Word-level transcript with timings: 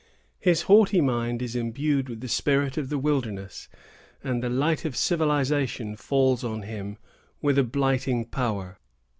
His 0.39 0.63
haughty 0.63 0.99
mind 0.99 1.43
is 1.43 1.55
imbued 1.55 2.09
with 2.09 2.21
the 2.21 2.27
spirit 2.27 2.75
of 2.75 2.89
the 2.89 2.97
wilderness, 2.97 3.69
and 4.23 4.41
the 4.41 4.49
light 4.49 4.83
of 4.83 4.95
civilization 4.95 5.95
falls 5.95 6.43
on 6.43 6.63
him 6.63 6.97
with 7.39 7.59
a 7.59 7.63
blighting 7.63 8.25
power. 8.25 8.79